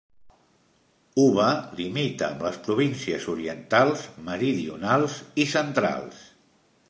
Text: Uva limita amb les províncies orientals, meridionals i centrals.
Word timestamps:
Uva 1.23 1.49
limita 1.79 2.27
amb 2.29 2.41
les 2.45 2.57
províncies 2.69 3.29
orientals, 3.35 4.05
meridionals 4.31 5.19
i 5.45 5.49
centrals. 5.55 6.25